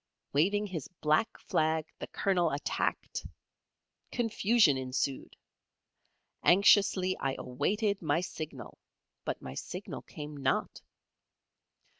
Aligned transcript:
Waving 0.33 0.65
his 0.65 0.87
black 0.99 1.37
flag, 1.37 1.85
the 1.99 2.07
Colonel 2.07 2.49
attacked. 2.49 3.23
Confusion 4.11 4.75
ensued. 4.75 5.35
Anxiously 6.41 7.15
I 7.19 7.35
awaited 7.37 8.01
my 8.01 8.21
signal, 8.21 8.79
but 9.25 9.43
my 9.43 9.53
signal 9.53 10.01
came 10.01 10.35
not. 10.35 10.81